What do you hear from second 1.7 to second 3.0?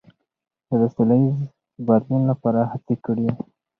بدلون لپاره هڅې